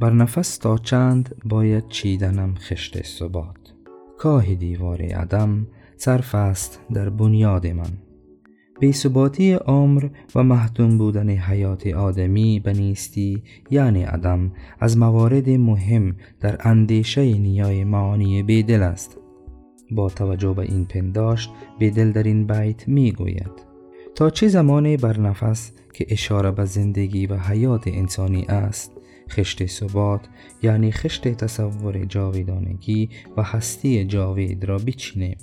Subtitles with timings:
[0.00, 3.74] بر نفس تا چند باید چیدنم خشت ثبات.
[4.18, 5.66] کاه دیوار عدم
[5.96, 7.90] صرف است در بنیاد من.
[8.80, 16.56] بیثباتی عمر و محتوم بودن حیات آدمی به نیستی یعنی عدم از موارد مهم در
[16.60, 19.18] اندیشه نیای معانی بیدل است.
[19.90, 23.68] با توجه به این پنداشت بیدل در این بیت می گوید
[24.14, 28.97] تا چه زمانی بر نفس که اشاره به زندگی و حیات انسانی است
[29.28, 30.28] خشت ثبات
[30.62, 35.36] یعنی خشت تصور جاویدانگی و هستی جاوید را بچینیم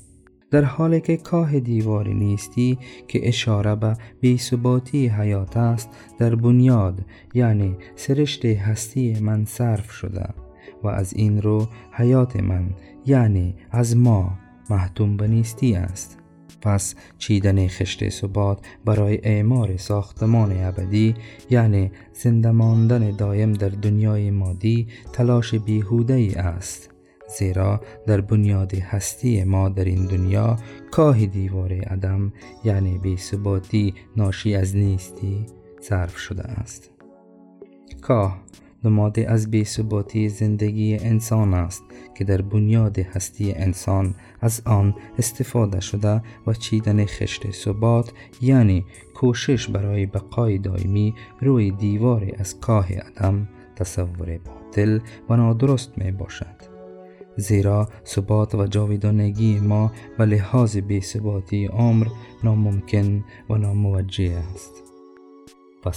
[0.52, 2.78] در حالی که کاه دیوار نیستی
[3.08, 5.90] که اشاره به بیثباتی حیات است
[6.20, 7.02] در بنیاد
[7.34, 10.30] یعنی سرشت هستی من صرف شده
[10.84, 12.70] و از این رو حیات من
[13.06, 14.38] یعنی از ما
[14.70, 16.25] محتوم به نیستی است.
[16.66, 21.16] پس چیدن خشت ثبات برای اعمار ساختمان ابدی
[21.50, 26.90] یعنی زنده ماندن دایم در دنیای مادی تلاش بیهوده ای است.
[27.38, 30.58] زیرا در بنیاد هستی ما در این دنیا
[30.92, 35.46] کاه دیوار عدم یعنی بیثباتی ناشی از نیستی
[35.82, 36.92] صرف شده است.
[38.02, 38.42] کاه
[38.86, 41.84] نماده از بیثباتی زندگی انسان است
[42.18, 49.70] که در بنیاد هستی انسان از آن استفاده شده و چیدن خشت ثبات یعنی کوشش
[49.70, 56.76] برای بقای دائمی روی دیوار از کاه عدم تصور باطل و نادرست می باشد.
[57.38, 62.08] زیرا ثبات و جاویدانگی ما به لحاظ بیثباتی عمر
[62.44, 64.84] ناممکن و ناموجه است.
[65.86, 65.92] و